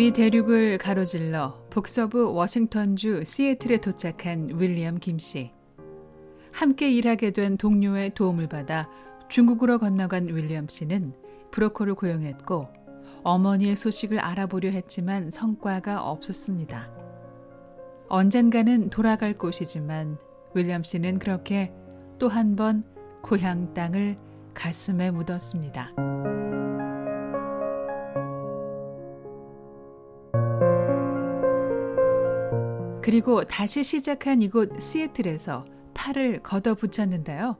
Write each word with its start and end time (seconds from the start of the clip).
미 0.00 0.12
대륙을 0.12 0.78
가로질러 0.78 1.66
북서부 1.68 2.32
워싱턴주 2.32 3.22
시애틀에 3.26 3.82
도착한 3.82 4.48
윌리엄 4.58 4.98
김 4.98 5.18
씨. 5.18 5.50
함께 6.52 6.90
일하게 6.90 7.32
된 7.32 7.58
동료의 7.58 8.14
도움을 8.14 8.48
받아 8.48 8.88
중국으로 9.28 9.78
건너간 9.78 10.28
윌리엄 10.28 10.68
씨는 10.68 11.12
브로커를 11.50 11.96
고용했고 11.96 12.68
어머니의 13.24 13.76
소식을 13.76 14.20
알아보려 14.20 14.70
했지만 14.70 15.30
성과가 15.30 16.02
없었습니다. 16.02 16.88
언젠가는 18.08 18.88
돌아갈 18.88 19.34
곳이지만 19.34 20.16
윌리엄 20.54 20.82
씨는 20.82 21.18
그렇게 21.18 21.74
또 22.18 22.30
한 22.30 22.56
번 22.56 22.84
고향 23.20 23.74
땅을 23.74 24.16
가슴에 24.54 25.10
묻었습니다. 25.10 25.92
그리고 33.10 33.42
다시 33.42 33.82
시작한 33.82 34.40
이곳 34.40 34.80
시애틀에서 34.80 35.64
팔을 35.94 36.44
걷어붙였는데요. 36.44 37.56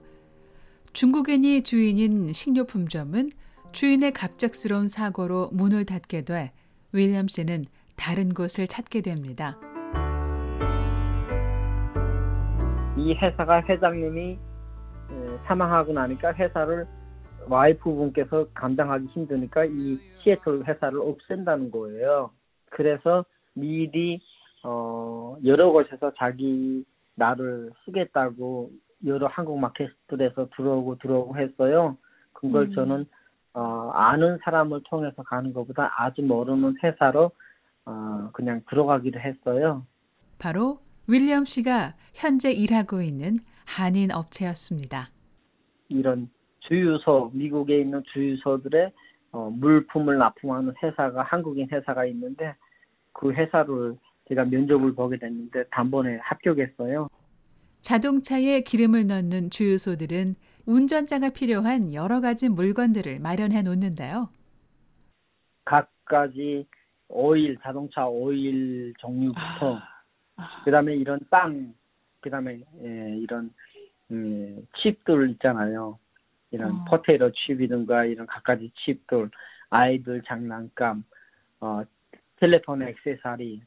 중국인이 0.93 1.63
주인인 1.63 2.33
식료품점은 2.33 3.31
주인의 3.73 4.13
갑작스러운 4.13 4.87
사고로 4.87 5.51
문을 5.53 5.87
닫게 5.87 6.23
돼 6.23 6.53
윌리엄 6.93 7.27
씨는 7.27 7.65
다른 7.97 8.29
곳을 8.29 8.69
찾게 8.69 9.01
됩니다. 9.01 9.59
이 12.97 13.13
회사가 13.15 13.65
회장님이 13.69 14.39
사망하고 15.49 15.93
나니까 15.93 16.33
회사를 16.33 16.87
와이프 17.49 17.83
분께서 17.83 18.47
감당하기 18.55 19.07
힘드니까 19.07 19.65
이 19.65 19.99
시애틀 20.23 20.63
회사를 20.69 21.01
없앤다는 21.01 21.73
거예요. 21.73 22.31
그래서 22.71 23.25
미리 23.55 24.21
어 24.63 25.37
여러 25.45 25.71
곳에서 25.71 26.13
자기 26.17 26.85
나를 27.15 27.71
쓰겠다고 27.85 28.71
여러 29.07 29.27
한국 29.29 29.59
마켓들에서 29.59 30.49
들어오고 30.57 30.99
들어오고 30.99 31.39
했어요. 31.39 31.97
그걸 32.33 32.65
음. 32.65 32.75
저는 32.75 33.07
어, 33.53 33.91
아는 33.93 34.39
사람을 34.45 34.83
통해서 34.85 35.23
가는 35.23 35.53
것보다 35.53 35.93
아주 35.97 36.23
모르는 36.23 36.77
회사로 36.83 37.31
어, 37.87 38.31
그냥 38.33 38.63
들어가기로 38.69 39.21
했어요. 39.21 39.85
바로 40.39 40.79
윌리엄 41.09 41.45
씨가 41.45 41.95
현재 42.15 42.53
일하고 42.53 43.03
있는 43.03 43.39
한인 43.67 44.13
업체였습니다. 44.13 45.09
이런 45.89 46.31
주유소, 46.61 47.31
미국에 47.35 47.81
있는 47.81 48.03
주유소들의 48.13 48.93
어, 49.33 49.51
물품을 49.51 50.19
납품하는 50.19 50.75
회사가 50.83 51.23
한국인 51.23 51.69
회사가 51.71 52.05
있는데 52.07 52.55
그 53.13 53.33
회사를 53.33 53.97
제가 54.31 54.45
면접을 54.45 54.95
보게 54.95 55.19
됐는데 55.19 55.65
단번에 55.71 56.19
합격했어요. 56.23 57.09
자동차에 57.81 58.61
기름을 58.61 59.09
넣는 59.09 59.51
주유소들은 59.51 60.37
운전자가 60.67 61.31
필요한 61.31 61.93
여러 61.93 62.21
가지 62.21 62.49
물건들을 62.49 63.19
마련해 63.19 63.63
놓는데요. 63.63 64.29
각 65.65 65.91
가지 66.05 66.67
오일, 67.09 67.59
자동차 67.61 68.07
오일 68.07 68.95
종류부터 68.99 69.77
아, 69.77 69.83
아. 70.37 70.63
그다음에 70.65 70.95
이런 70.95 71.19
빵, 71.29 71.75
그다음에 72.21 72.61
예, 72.85 73.17
이런 73.17 73.53
음, 74.13 74.65
칩들 74.81 75.31
있잖아요. 75.31 75.99
이런 76.53 76.71
어. 76.71 76.85
포테이로 76.89 77.33
칩이든가 77.33 78.05
이런 78.05 78.27
각가지 78.27 78.71
칩들, 78.85 79.31
아이들 79.71 80.23
장난감, 80.23 81.03
어, 81.61 81.83
텔레폰 82.37 82.83
액세서리, 82.83 83.63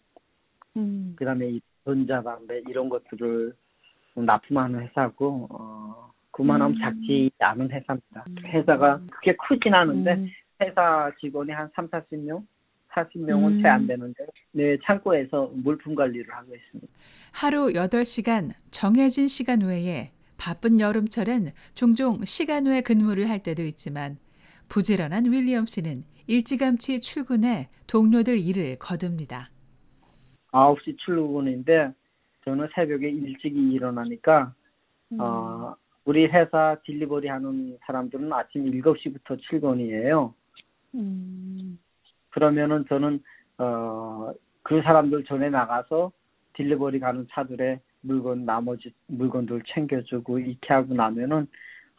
음. 0.77 1.13
그다음에 1.17 1.49
이 1.49 1.61
전자 1.83 2.21
담배 2.21 2.61
이런 2.67 2.89
것들을 2.89 3.53
납품하는 4.15 4.81
회사고 4.81 5.47
어, 5.49 6.11
그만하면 6.31 6.75
음. 6.77 6.81
작지 6.81 7.31
않은 7.39 7.69
회사입니다. 7.69 8.25
음. 8.27 8.35
회사가 8.45 8.99
그렇게 9.09 9.35
크진 9.35 9.73
않은데 9.73 10.13
음. 10.13 10.29
회사 10.61 11.11
직원이 11.19 11.51
한 11.51 11.69
3, 11.75 11.89
40명, 11.89 12.43
40명은 12.89 13.45
음. 13.45 13.61
채안 13.61 13.87
되는데 13.87 14.25
네, 14.51 14.77
창고에서 14.85 15.51
물품 15.55 15.95
관리를 15.95 16.33
하고 16.33 16.55
있습니다. 16.55 16.91
하루 17.31 17.67
8시간 17.73 18.51
정해진 18.71 19.27
시간 19.27 19.61
외에 19.61 20.11
바쁜 20.37 20.79
여름철엔 20.79 21.51
종종 21.73 22.23
시간 22.25 22.65
외 22.65 22.81
근무를 22.81 23.29
할 23.29 23.41
때도 23.41 23.63
있지만 23.63 24.17
부지런한 24.69 25.31
윌리엄 25.31 25.65
씨는 25.65 26.03
일찌감치 26.27 27.01
출근해 27.01 27.69
동료들 27.87 28.39
일을 28.39 28.77
거둡니다. 28.77 29.49
9시 30.53 30.97
출근인데 30.99 31.91
저는 32.45 32.69
새벽에 32.73 33.09
일찍이 33.09 33.73
일어나니까 33.73 34.53
음. 35.11 35.19
어, 35.19 35.75
우리 36.05 36.25
회사 36.25 36.77
딜리버리 36.85 37.27
하는 37.27 37.77
사람들은 37.85 38.31
아침 38.31 38.65
7시부터 38.65 39.39
출근이에요. 39.41 40.33
음. 40.95 41.79
그러면은 42.29 42.85
저는 42.87 43.21
어, 43.57 44.33
그 44.63 44.81
사람들 44.81 45.23
전에 45.25 45.49
나가서 45.49 46.11
딜리버리 46.53 46.99
가는 46.99 47.27
차들의 47.31 47.79
물건 48.01 48.45
나머지 48.45 48.93
물건들 49.07 49.63
챙겨주고 49.73 50.39
이렇게 50.39 50.73
하고 50.73 50.93
나면은 50.93 51.47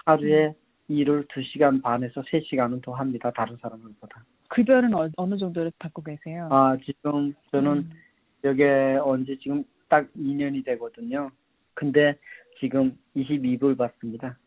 하루에 0.04 0.48
음. 0.48 0.54
일을 0.88 1.26
2시간 1.28 1.82
반에서 1.82 2.20
3시간은 2.22 2.82
더 2.82 2.92
합니다. 2.92 3.30
다른 3.34 3.56
사람들보다. 3.56 4.22
급여는 4.48 4.94
어, 4.94 5.26
느 5.26 5.38
정도를 5.38 5.72
받고 5.78 6.02
계세요? 6.02 6.48
아, 6.50 6.76
지금 6.84 7.34
저는 7.50 7.72
음. 7.72 7.90
여기에 8.44 8.98
언제 9.02 9.36
지금 9.42 9.64
딱 9.88 10.06
2년이 10.16 10.64
되거든요. 10.66 11.30
근데 11.72 12.16
지금 12.60 12.96
22불 13.16 13.76
받습니다. 13.76 14.38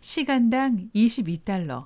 시간당 0.00 0.90
22달러. 0.94 1.84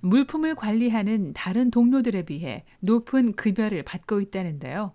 물품을 0.00 0.54
관리하는 0.54 1.32
다른 1.32 1.70
동료들에 1.70 2.22
비해 2.22 2.64
높은 2.80 3.32
급여를 3.32 3.82
받고 3.82 4.20
있다는데요. 4.20 4.94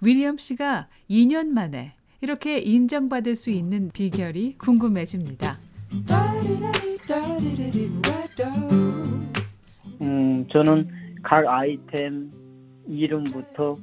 윌리엄 0.00 0.38
씨가 0.38 0.88
2년 1.10 1.48
만에 1.48 1.94
이렇게 2.20 2.58
인정받을 2.58 3.36
수 3.36 3.50
있는 3.50 3.90
비결이 3.92 4.56
궁금해집니다. 4.58 5.58
음, 10.00 10.46
저는 10.48 10.88
각 11.22 11.46
아이템 11.46 12.30
이름부터 12.86 13.78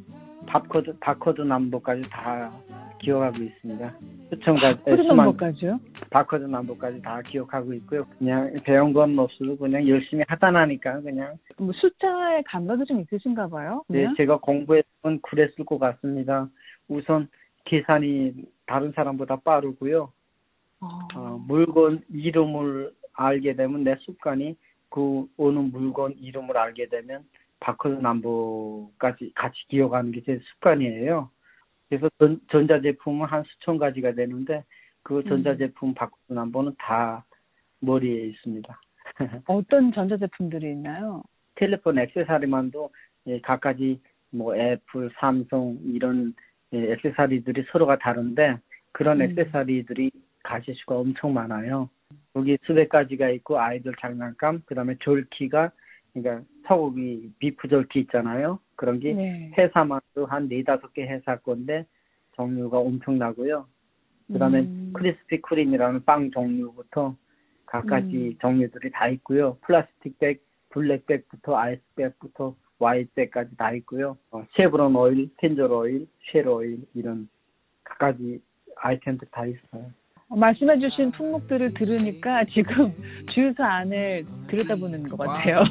바코드 0.51 0.93
바코드 0.99 1.41
넘버까지 1.41 2.09
다 2.09 2.51
기억하고 2.99 3.41
있습니다. 3.41 3.93
시청자 4.33 4.75
바코드 4.75 5.01
넘버까지요? 5.01 5.79
바코드 6.09 6.43
넘버까지 6.43 7.01
다 7.01 7.21
기억하고 7.21 7.73
있고요. 7.75 8.05
그냥 8.19 8.53
배운 8.65 8.91
건 8.91 9.17
없어도 9.17 9.55
그냥 9.55 9.87
열심히 9.87 10.25
하다 10.27 10.51
나니까 10.51 10.99
그냥 10.99 11.37
뭐 11.57 11.71
숫자에 11.73 12.41
감각이 12.47 12.83
좀 12.85 12.99
있으신가 12.99 13.47
봐요. 13.47 13.83
네, 13.87 13.99
그냥? 13.99 14.11
네, 14.13 14.17
제가 14.17 14.39
공부했던 14.39 15.21
그랬을 15.21 15.63
것 15.65 15.79
같습니다. 15.79 16.49
우선 16.89 17.29
계산이 17.63 18.33
다른 18.65 18.91
사람보다 18.91 19.37
빠르고요. 19.37 20.11
아. 20.81 21.07
어, 21.15 21.41
물건 21.47 22.03
이름을 22.09 22.91
알게 23.13 23.55
되면 23.55 23.85
내 23.85 23.95
습관이 24.01 24.57
그 24.89 25.25
어느 25.37 25.59
물건 25.59 26.13
이름을 26.19 26.57
알게 26.57 26.87
되면 26.87 27.23
바코드 27.61 27.95
넘버까지 28.01 29.31
같이 29.35 29.57
기억하는 29.69 30.11
게 30.11 30.21
제 30.25 30.39
습관이에요. 30.39 31.29
그래서 31.87 32.09
전, 32.19 32.41
전자제품은 32.49 33.27
한 33.27 33.43
수천 33.43 33.77
가지가 33.77 34.13
되는데 34.13 34.63
그 35.03 35.19
음. 35.19 35.23
전자제품 35.25 35.89
음. 35.89 35.93
바코드 35.93 36.33
넘버는 36.33 36.75
다 36.77 37.23
머리에 37.79 38.25
있습니다. 38.27 38.81
어떤 39.47 39.93
전자제품들이 39.93 40.71
있나요? 40.71 41.23
텔레폰 41.55 41.99
액세서리만도 41.99 42.89
예, 43.27 43.39
각가지 43.41 44.01
뭐 44.31 44.55
애플, 44.55 45.11
삼성 45.19 45.77
이런 45.83 46.33
예, 46.73 46.93
액세서리들이 46.93 47.65
서로가 47.71 47.97
다른데 47.99 48.57
그런 48.91 49.21
음. 49.21 49.23
액세서리들이 49.23 50.11
가지수가 50.43 50.97
엄청 50.97 51.33
많아요. 51.33 51.89
여기 52.35 52.57
수백 52.63 52.89
가지가 52.89 53.29
있고 53.29 53.59
아이들 53.59 53.93
장난감, 53.99 54.61
그다음에 54.65 54.95
졸키가 54.99 55.71
그러니까 56.13 56.45
서구기 56.67 57.33
비프절키 57.39 57.99
있잖아요. 58.01 58.59
그런 58.75 58.99
게 58.99 59.13
네. 59.13 59.51
회사만도 59.57 60.25
한 60.25 60.47
네다섯 60.47 60.93
개 60.93 61.03
회사 61.03 61.37
건데 61.37 61.85
종류가 62.33 62.77
엄청나고요. 62.77 63.67
그다음에 64.27 64.61
음. 64.61 64.91
크리스피 64.93 65.41
크림이라는 65.41 66.05
빵 66.05 66.31
종류부터 66.31 67.15
각가지 67.65 68.15
음. 68.33 68.37
종류들이 68.39 68.91
다 68.91 69.07
있고요. 69.09 69.57
plastic 69.61 70.17
bag, 70.19 70.43
black 70.69 71.03
bag부터 71.03 71.57
ice 71.57 71.84
bag부터 71.84 72.55
white 72.79 73.08
bag까지 73.08 73.55
다 73.57 73.71
있고요. 73.73 74.17
어, 74.31 74.45
쉐브론 74.55 74.95
오일, 74.95 75.29
텐저 75.37 75.67
오일, 75.67 76.07
쉘 76.31 76.47
오일 76.47 76.79
이런 76.93 77.29
각가지 77.83 78.41
아이템들 78.77 79.27
다 79.31 79.45
있어요. 79.45 79.91
말씀해주신 80.35 81.11
품목들을 81.11 81.73
들으니까 81.73 82.45
지금 82.45 82.93
주유소 83.27 83.63
안을 83.63 84.25
들여다보는 84.47 85.09
것 85.09 85.17
같아요. 85.17 85.63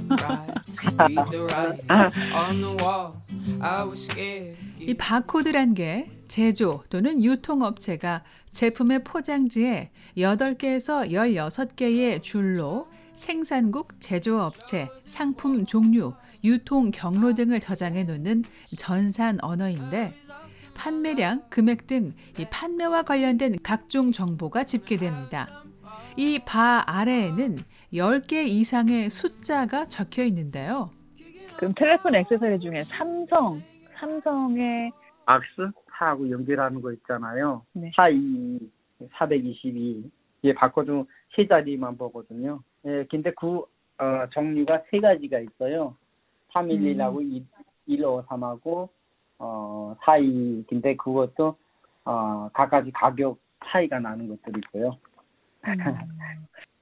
이 4.79 4.95
바코드란 4.95 5.75
게 5.75 6.11
제조 6.29 6.85
또는 6.91 7.23
유통업체가 7.23 8.23
제품의 8.53 9.05
포장지에 9.05 9.91
8개에서 10.17 11.11
16개의 11.11 12.23
줄로 12.23 12.89
생산국, 13.15 14.01
제조업체, 14.01 14.89
상품 15.05 15.67
종류, 15.67 16.15
유통 16.43 16.91
경로 16.91 17.35
등을 17.35 17.61
저장해 17.61 18.05
놓는 18.05 18.45
전산 18.77 19.39
언어인데 19.43 20.15
판매량, 20.81 21.43
금액 21.51 21.87
등 21.87 22.15
이 22.39 22.47
판매와 22.51 23.03
관련된 23.03 23.57
각종 23.63 24.13
정보가 24.13 24.65
집계됩니다. 24.65 25.47
이 26.17 26.39
바 26.47 26.83
아래에는 26.87 27.57
10개 27.93 28.47
이상의 28.49 29.11
숫자가 29.11 29.85
적혀 29.87 30.25
있는데요. 30.25 30.91
그럼 31.59 31.75
텔레폰 31.77 32.15
액세서리 32.15 32.59
중에 32.61 32.83
삼성, 32.85 33.63
삼성의 33.99 34.91
악스 35.27 35.71
하고 35.87 36.31
연결하는 36.31 36.81
거 36.81 36.93
있잖아요. 36.95 37.63
네. 37.75 37.91
하이 37.97 38.59
422. 39.13 40.11
예, 40.45 40.55
바꿔도 40.55 41.07
세 41.37 41.47
자리만 41.47 41.99
보거든요. 41.99 42.63
예, 42.87 43.05
근데 43.11 43.31
그 43.39 43.59
어, 43.59 44.27
종류가 44.31 44.85
세 44.91 44.99
가지가 44.99 45.41
있어요. 45.41 45.95
311하고 46.55 47.21
음. 47.21 47.47
153하고 47.87 48.89
어, 49.41 49.97
42. 50.03 50.67
근데 50.69 50.95
그것도 50.95 51.57
어, 52.05 52.49
각가지 52.53 52.91
가격 52.93 53.39
차이가 53.65 53.99
나는 53.99 54.29
것들이 54.29 54.61
있고요. 54.67 54.97
음. 55.67 55.77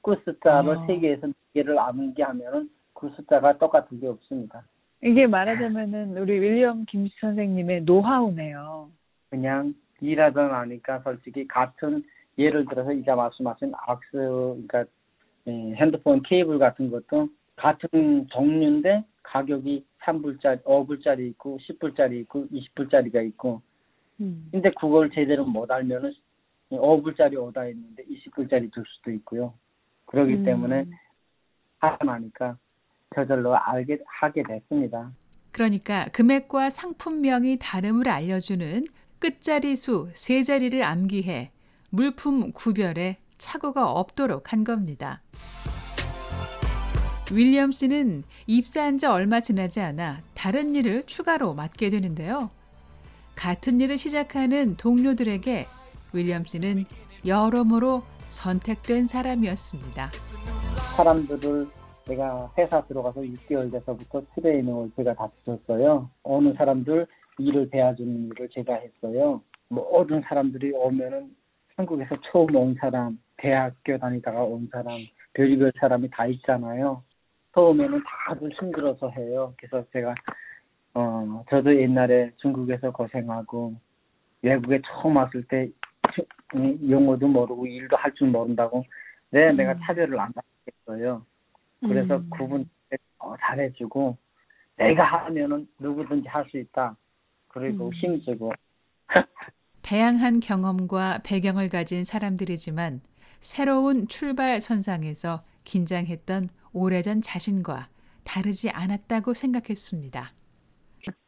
그 0.03 0.17
숫자를 0.25 0.79
아. 0.79 0.87
세 0.87 0.99
개에서 0.99 1.27
네 1.27 1.33
개를 1.55 1.79
암기 1.79 2.21
하면은 2.21 2.69
그 2.95 3.09
숫자가 3.11 3.59
똑같은 3.59 4.01
게 4.01 4.09
없습니다. 4.09 4.63
이게 5.03 5.27
말하자면은 5.27 6.19
우리 6.19 6.41
윌리엄 6.41 6.85
김 6.87 7.09
선생님의 7.21 7.83
노하우네요. 7.83 8.91
그냥 9.31 9.75
일하다 10.01 10.49
나니까 10.49 11.01
솔직히 11.01 11.47
같은 11.47 12.03
예를 12.39 12.67
들어서 12.67 12.93
이자 12.93 13.15
말씀하신 13.15 13.73
악스 13.87 14.11
그러니까 14.13 14.85
예, 15.47 15.75
핸드폰 15.75 16.23
케이블 16.23 16.59
같은 16.59 16.91
것도 16.91 17.29
같은 17.59 18.27
종류인데 18.31 19.05
가격이 19.23 19.85
3불짜리, 20.05 20.63
5불짜리 20.65 21.29
있고 21.31 21.59
10불짜리 21.69 22.21
있고 22.23 22.47
20불짜리가 22.47 23.27
있고 23.29 23.61
음. 24.21 24.49
근데 24.51 24.71
그걸 24.81 25.11
제대로 25.11 25.45
못 25.45 25.71
알면은 25.71 26.13
5불짜리 26.71 27.37
오다 27.37 27.67
있는데 27.69 28.05
20불짜리 28.05 28.73
줄 28.73 28.85
수도 28.87 29.11
있고요. 29.13 29.55
그렇기 30.07 30.35
음. 30.35 30.45
때문에 30.45 30.87
하다 31.79 32.05
나니까 32.05 32.57
저절로 33.15 33.57
알게 33.57 33.99
하게 34.07 34.43
됐습니다. 34.43 35.11
그러니까 35.53 36.07
금액과 36.13 36.71
상품명이 36.71 37.59
다름을 37.61 38.09
알려주는 38.09 38.85
끝자리 39.19 39.77
수 39.77 40.11
세 40.15 40.43
자리를 40.43 40.83
암기해 40.83 41.51
물품 41.91 42.53
구별에 42.53 43.19
착오가 43.39 43.91
없도록 43.93 44.53
한 44.53 44.65
겁니다. 44.65 45.23
윌리엄 47.33 47.73
씨는 47.73 48.25
입사한 48.47 48.99
지 48.99 49.07
얼마 49.07 49.41
지나지 49.41 49.81
않아 49.81 50.21
다른 50.35 50.75
일을 50.75 51.05
추가로 51.05 51.55
맡게 51.55 51.91
되는데요. 51.91 52.51
같은 53.37 53.81
일을 53.81 53.99
시작하는 53.99 54.77
동료들에게 54.77 55.67
윌리엄 56.15 56.45
씨는 56.45 56.85
여러모로 57.27 58.03
선택된 58.31 59.07
사람이었습니다. 59.07 60.11
사람들을 60.97 61.69
내가 62.07 62.51
회사 62.57 62.83
들어가서 62.87 63.21
6개월 63.21 63.71
돼서부터 63.71 64.23
트레이닝을 64.35 64.91
제가 64.97 65.13
다 65.15 65.29
줬어요. 65.45 66.09
어느 66.23 66.55
사람들 66.55 67.07
일을 67.39 67.69
배워주는 67.69 68.31
일을 68.31 68.49
제가 68.55 68.75
했어요. 68.75 69.43
모든 69.69 70.23
사람들이 70.23 70.73
오면은 70.73 71.37
한국에서 71.77 72.17
처음 72.33 72.57
온 72.57 72.75
사람, 72.81 73.19
대학교 73.37 73.99
다니다가 73.99 74.43
온 74.43 74.69
사람, 74.73 74.99
별의별 75.35 75.73
사람이 75.79 76.09
다 76.11 76.27
있잖아요. 76.27 77.03
처음에는 77.59 78.03
다들 78.05 78.51
힘들어서 78.53 79.11
해요. 79.11 79.53
그래서 79.59 79.85
제가 79.93 80.15
어 80.95 81.45
저도 81.51 81.75
옛날에 81.75 82.31
중국에서 82.37 82.93
고생하고 82.93 83.75
외국에 84.43 84.81
처음 84.87 85.17
왔을 85.17 85.43
때 85.49 85.69
영어도 86.89 87.27
모르고 87.27 87.67
일도 87.67 87.97
할 87.97 88.15
줄 88.15 88.29
모른다고 88.29 88.85
네 89.31 89.53
내가 89.53 89.73
음. 89.73 89.81
차별을 89.83 90.19
안 90.21 90.33
받겠어요. 90.33 91.27
그래서 91.81 92.17
음. 92.17 92.31
그분 92.31 92.71
어, 93.19 93.35
잘해주고 93.41 94.17
내가 94.77 95.05
하면은 95.25 95.67
누구든지 95.81 96.29
할 96.29 96.47
수 96.51 96.59
있다. 96.59 96.97
그리고 97.49 97.87
음. 97.87 97.93
힘주고 97.93 98.53
다양한 99.83 100.39
경험과 100.39 101.21
배경을 101.25 101.71
가진 101.71 102.05
사람들이지만 102.05 103.01
새로운 103.41 104.07
출발 104.07 104.61
선상에서 104.61 105.43
긴장했던 105.65 106.49
오래전 106.73 107.21
자신과 107.21 107.89
다르지 108.25 108.71
않았다고 108.71 109.35
생각했습니다. 109.35 110.29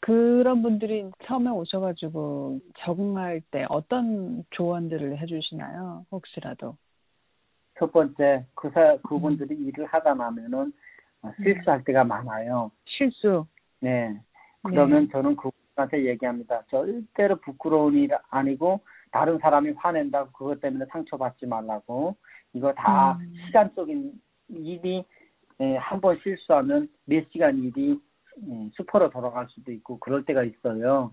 그런 0.01 0.63
분들이 0.63 1.11
처음에 1.25 1.51
오셔가지고 1.51 2.61
적응할 2.81 3.41
때 3.51 3.65
어떤 3.69 4.45
조언들을 4.51 5.19
해주시나요? 5.19 6.05
혹시라도. 6.11 6.77
첫 7.79 7.93
번째 7.93 8.45
그 8.55 8.71
사, 8.71 8.99
그분들이 9.09 9.55
일을 9.55 9.87
하다 9.87 10.15
나면은 10.15 10.73
어, 11.23 11.33
실수할 11.43 11.83
때가 11.85 12.05
많아요. 12.05 12.71
실수. 12.85 13.47
네. 13.81 14.19
그러면 14.63 15.09
저는 15.11 15.37
그분한테 15.37 16.07
얘기합니다. 16.07 16.63
절대로 16.69 17.37
부끄러운 17.37 17.95
일 17.95 18.11
아니고 18.29 18.81
다른 19.11 19.39
사람이 19.39 19.73
화낸다고 19.77 20.33
그것 20.33 20.61
때문에 20.61 20.85
상처받지 20.91 21.47
말라고. 21.47 22.17
이거 22.53 22.73
다 22.75 23.17
음. 23.19 23.33
시간적인 23.47 24.13
일이 24.49 24.97
예, 24.97 25.05
한 25.77 26.01
번 26.01 26.19
실수하면 26.23 26.89
몇 27.05 27.31
시간 27.33 27.59
일이 27.59 28.01
예, 28.49 28.71
수포로 28.75 29.11
돌아갈 29.11 29.47
수도 29.51 29.73
있고 29.73 29.99
그럴 29.99 30.25
때가 30.25 30.45
있어요. 30.45 31.13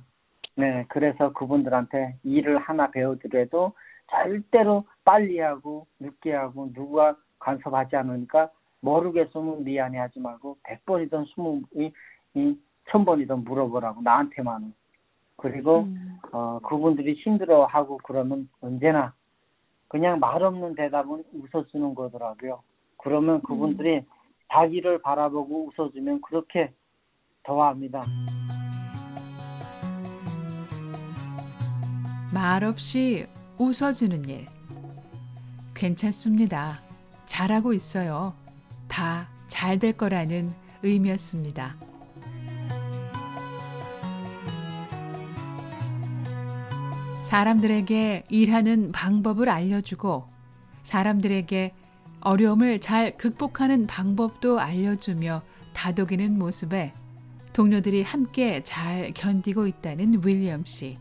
네, 0.56 0.86
그래서 0.90 1.34
그분들한테 1.34 2.18
일을 2.24 2.58
하나 2.58 2.90
배우더라도 2.90 3.74
절대로 4.10 4.86
빨리 5.04 5.40
하고 5.40 5.86
늦게 6.00 6.34
하고 6.34 6.72
누가 6.74 7.16
간섭하지 7.40 7.96
않으니까 7.96 8.50
모르겠으면 8.80 9.64
미안해 9.66 9.98
하지 9.98 10.20
말고 10.20 10.58
100번이든 10.64 11.26
20, 11.74 11.92
이, 12.36 12.58
1000번이든 12.86 13.44
물어보라고 13.44 14.02
나한테만 14.02 14.74
그리고 15.36 15.82
음. 15.82 16.20
어, 16.32 16.60
그분들이 16.60 17.14
힘들어하고 17.16 18.00
그러면 18.04 18.50
언제나 18.62 19.14
그냥 19.90 20.20
말 20.20 20.42
없는 20.42 20.76
대답은 20.76 21.24
웃어주는 21.34 21.94
거더라고요. 21.96 22.62
그러면 22.98 23.42
그분들이 23.42 24.04
자기를 24.52 25.02
바라보고 25.02 25.70
웃어주면 25.78 26.22
그렇게 26.22 26.74
더합니다. 27.44 28.04
말없이 32.34 33.26
웃어주는 33.58 34.26
일. 34.30 34.48
괜찮습니다. 35.76 36.82
잘하고 37.26 37.74
있어요. 37.74 38.34
다 38.88 39.28
잘 39.48 39.80
될 39.80 39.94
거라는 39.94 40.54
의미였습니다. 40.84 41.76
사람들에게 47.24 48.24
일하는 48.30 48.92
방법을 48.92 49.50
알려주고 49.50 50.26
사람들에게 50.84 51.74
어려움을 52.22 52.80
잘 52.80 53.18
극복하는 53.18 53.88
방법도 53.88 54.60
알려주며 54.60 55.42
다독이는 55.74 56.38
모습에 56.38 56.94
동료들이 57.54 58.04
함께 58.04 58.62
잘 58.64 59.12
견디고 59.14 59.68
있다는 59.68 60.22
윌리엄 60.24 60.66
씨. 60.66 60.98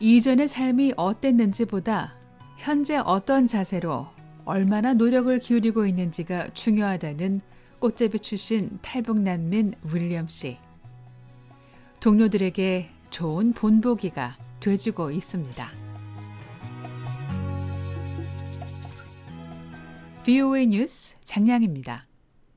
이전의 0.00 0.48
삶이 0.48 0.94
어땠는지보다 0.96 2.14
현재 2.58 2.96
어떤 2.98 3.46
자세로 3.46 4.06
얼마나 4.44 4.94
노력을 4.94 5.36
기울이고 5.38 5.86
있는지가 5.86 6.50
중요하다는 6.50 7.40
꽃제비 7.78 8.20
출신 8.20 8.78
탈북난민 8.82 9.74
윌리엄 9.92 10.28
씨. 10.28 10.58
동료들에게 12.00 12.90
좋은 13.10 13.52
본보기가 13.52 14.36
돼주고 14.60 15.10
있습니다. 15.10 15.81
VOA 20.24 20.66
뉴스 20.68 21.16
장량입니다. 21.24 22.11